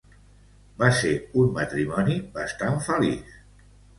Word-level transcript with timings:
Va 0.83 0.87
ser 0.99 1.11
un 1.41 1.51
matrimoni 1.59 2.17
bastant 2.39 2.83
feliç. 2.89 3.37